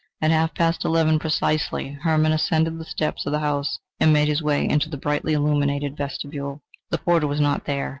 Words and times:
At 0.19 0.31
half 0.31 0.55
past 0.55 0.83
eleven 0.83 1.19
precisely, 1.19 1.91
Hermann 2.01 2.31
ascended 2.31 2.79
the 2.79 2.85
steps 2.85 3.27
of 3.27 3.31
the 3.31 3.39
house, 3.39 3.77
and 3.99 4.11
made 4.11 4.29
his 4.29 4.41
way 4.41 4.67
into 4.67 4.89
the 4.89 4.97
brightly 4.97 5.33
illuminated 5.33 5.95
vestibule. 5.95 6.63
The 6.89 6.97
porter 6.97 7.27
was 7.27 7.39
not 7.39 7.65
there. 7.65 7.89